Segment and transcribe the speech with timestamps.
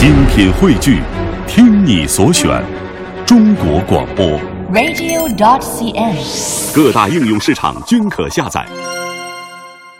[0.00, 0.98] 精品汇聚，
[1.46, 2.48] 听你所选，
[3.26, 4.24] 中国广播。
[4.72, 6.74] radio.dot.cn，。
[6.74, 8.64] 各大应用市场均可下载。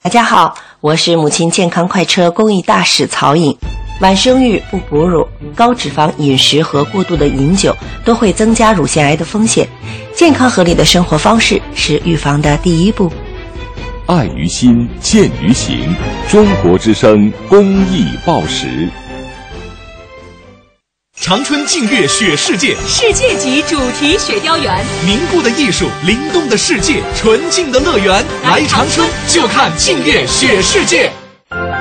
[0.01, 3.55] 大家好，我是母亲健康快车公益大使曹颖。
[4.01, 9.69] 晚生育、不哺乳、高脂肪饮食和过度的饮酒都会增加乳腺癌的风险。
[10.15, 13.13] 健康合理的生活方式是预防的第一步。
[14.07, 15.95] 爱于心，见于行。
[16.27, 18.89] 中国之声公益报时。
[21.31, 28.27] 长春净月雪世界，世界级主题雪雕园，凝固的艺术，灵动的世界，纯净的乐园。
[28.43, 31.09] 来长春就看净月雪世界。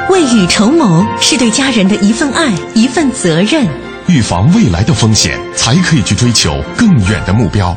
[0.08, 3.68] 未雨绸缪是对家人的一份爱，一份责任。
[4.06, 7.76] 预防未来的风险，才可以去追求更远的目标。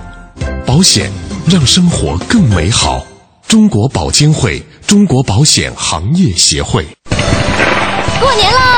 [0.66, 1.10] 保险
[1.50, 3.02] 让生活更美好。
[3.48, 6.86] 中国保监会，中国保险行业协会。
[8.20, 8.71] 过年喽！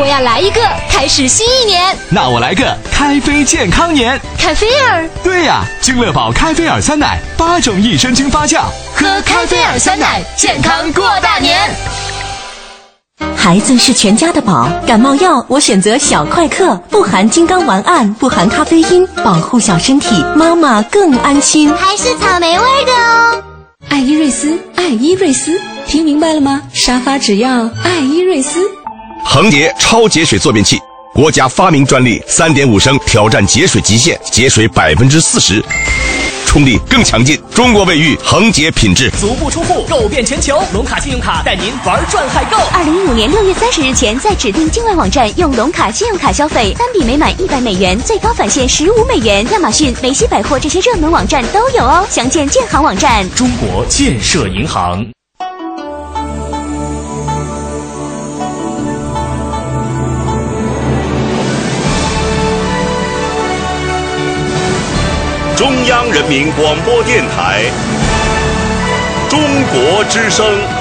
[0.00, 1.96] 我要来一个开始新一年。
[2.08, 4.18] 那我来个开飞健康年。
[4.38, 5.08] 凯菲尔。
[5.24, 8.62] 对呀，君乐宝开菲尔酸奶，八种益生菌发酵，
[8.94, 11.58] 喝开菲尔酸奶，健康过大年。
[13.36, 21.74] 孩子是全家的宝，感冒药我选择小快克，不含金刚烷胺，不含咖啡因，保护小身体，妈妈更安心。
[21.74, 23.42] 还是草莓味的哦。
[23.88, 26.62] 艾伊瑞斯，艾伊瑞斯，听明白了吗？
[26.72, 28.60] 沙发只要艾伊瑞斯。
[29.24, 30.78] 恒洁超节水坐便器，
[31.12, 35.62] 国家发明专利，三点五升挑战节水极限，节水百分之四十，
[36.46, 37.40] 冲力更强劲。
[37.54, 40.62] 中国卫浴恒洁品质，足不出户购遍全球。
[40.72, 42.56] 龙卡信用卡带您玩转海购。
[42.72, 49.46] 二零一五年六月三十日前，在指定境外网站用龙卡信用卡消费，单笔每满一百美元，最高返现十五美元。
[49.50, 52.06] 亚马逊、梅西百货这些热门网站都有哦。
[52.08, 53.28] 详见建行网站。
[53.34, 55.06] 中国建设银行。
[65.58, 67.64] 中央人民广播电台。
[69.28, 69.40] 中
[69.72, 70.77] 国之声。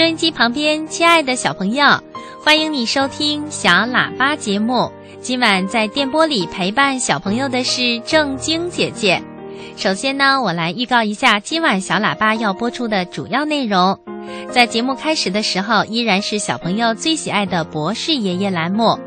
[0.00, 1.84] 收音机旁边，亲爱的小朋友，
[2.42, 4.90] 欢迎你收听小喇叭节目。
[5.20, 9.22] 今晚在电波里陪伴小朋友的是正晶姐姐。
[9.76, 14.00] 首先呢，我来预告一下今晚小喇叭要播出的主要内容。
[14.50, 18.98] 在节目开始的时候，依然是小朋友最喜爱的博士爷爷栏目。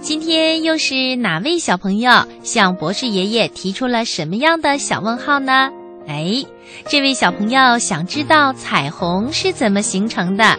[0.00, 5.72] 今天又是哪位小朋友向博士爷爷提出了什么样的小问号呢？
[6.06, 6.42] 哎，
[6.88, 10.56] 这位小朋友想知道彩虹是怎么形成的？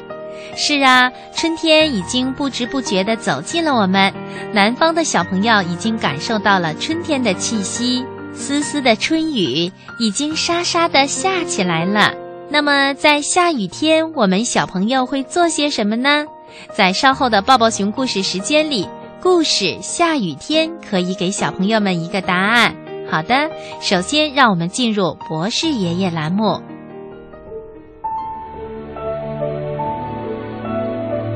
[0.55, 4.13] 是啊，春天已经不知不觉地走进了我们，
[4.53, 8.03] 南方的小朋友已经感受到了春天的气息，
[8.33, 12.13] 丝丝的春雨已经沙沙地下起来了。
[12.49, 16.25] 那么，在下雨天，我们小朋友会做些什么呢？
[16.73, 18.87] 在稍后的抱抱熊故事时间里，
[19.21, 22.73] 故事下雨天可以给小朋友们一个答案。
[23.09, 23.49] 好的，
[23.81, 26.61] 首先让我们进入博士爷爷栏目。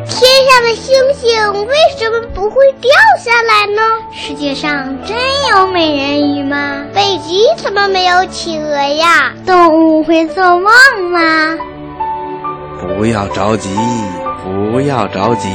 [0.06, 3.82] 天上的星星为什么不会掉下来呢？
[4.12, 5.18] 世界上真
[5.52, 6.86] 有美人鱼吗？
[6.94, 9.34] 北极怎么没有企鹅呀？
[9.46, 10.66] 动物会做梦
[11.12, 11.58] 吗？
[12.98, 13.70] 不要着急，
[14.44, 15.48] 不要着急，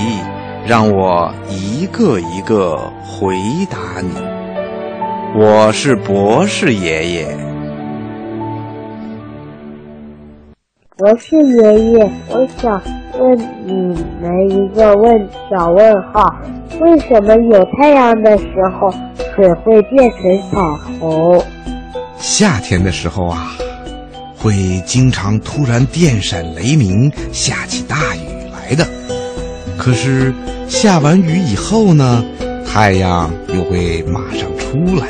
[0.67, 3.37] 让我一个一个回
[3.71, 4.36] 答你。
[5.39, 7.37] 我是博士爷爷。
[10.97, 12.81] 博士爷爷，我想
[13.19, 13.73] 问你
[14.19, 16.41] 们一个问小问号：
[16.81, 18.47] 为什么有太阳的时
[18.81, 18.91] 候
[19.35, 20.59] 水会变成彩
[20.99, 21.45] 虹？
[22.17, 23.53] 夏天的时候啊，
[24.39, 24.55] 会
[24.87, 28.21] 经常突然电闪雷鸣，下起大雨
[28.55, 28.87] 来的。
[29.77, 30.33] 可是
[30.67, 32.25] 下完雨以后呢，
[32.67, 35.07] 太阳又会马上出来。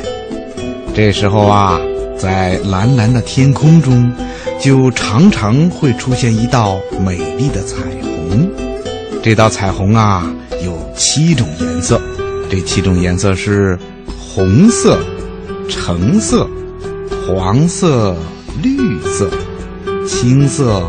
[0.96, 1.78] 这时候啊，
[2.16, 4.10] 在蓝蓝的天空中，
[4.58, 8.50] 就常常会出现一道美丽的彩虹。
[9.22, 10.24] 这道彩虹啊，
[10.64, 12.00] 有七种颜色，
[12.48, 13.78] 这七种颜色是
[14.18, 14.98] 红色、
[15.68, 16.48] 橙色、
[17.28, 18.16] 黄色、
[18.62, 19.28] 绿色、
[20.08, 20.82] 青色、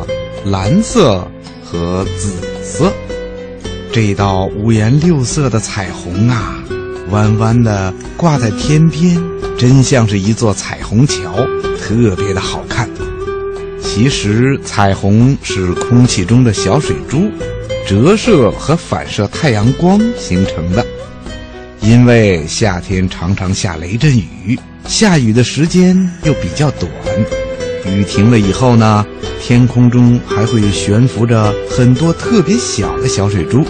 [0.46, 1.28] 蓝色
[1.66, 2.32] 和紫
[2.64, 2.94] 色。
[3.92, 6.56] 这道五颜六色的彩虹啊，
[7.10, 9.22] 弯弯的挂在天边，
[9.58, 11.34] 真像是一座彩虹桥，
[11.80, 12.88] 特别的好看。
[13.82, 17.32] 其实，彩虹是空气中的小水珠
[17.88, 20.86] 折射和反射太阳光形成的。
[21.82, 26.92] 因为夏天常常下雷阵雨，下雨的时间又比较短，
[27.86, 29.04] 雨停了以后呢，
[29.42, 33.66] 天空中还会悬浮着很多特别小的小水珠。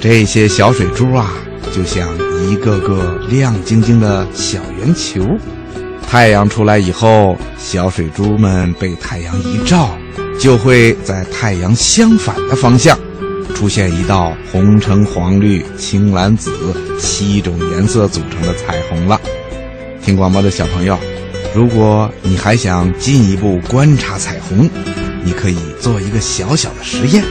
[0.00, 1.32] 这些小水珠啊，
[1.72, 2.08] 就像
[2.48, 5.24] 一个个亮晶晶的小圆球。
[6.06, 9.96] 太阳出来以后，小水珠们被太阳一照，
[10.38, 12.96] 就会在太阳相反的方向，
[13.54, 16.52] 出现一道红、橙、黄、绿、青、蓝、紫
[17.00, 19.20] 七种颜色组成的彩虹了。
[20.02, 20.96] 听广播的小朋友，
[21.54, 24.70] 如果你还想进一步观察彩虹，
[25.24, 27.24] 你可以做一个小小的实验。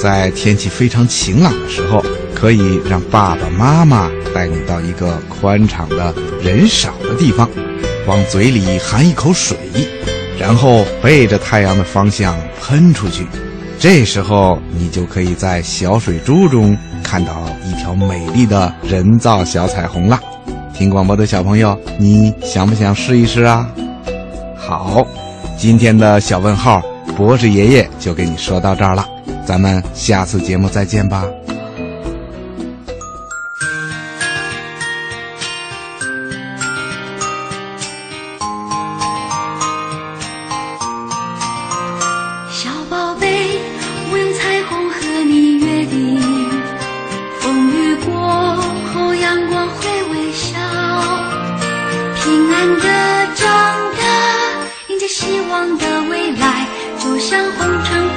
[0.00, 2.04] 在天气非常晴朗的时候，
[2.44, 7.48] 可以让爸爸妈妈带你到一个宽敞的人少的地方，
[8.06, 9.56] 往嘴里含一口水，
[10.38, 13.26] 然后背着太阳的方向喷出去。
[13.78, 17.32] 这时候，你就可以在小水珠中看到
[17.64, 20.20] 一条美丽的人造小彩虹了。
[20.74, 23.66] 听广播的小朋友，你想不想试一试啊？
[24.54, 25.02] 好，
[25.56, 26.82] 今天的小问号，
[27.16, 29.08] 博士爷爷就给你说到这儿了。
[29.46, 31.24] 咱们下次节目再见吧。
[57.24, 58.13] 像红尘。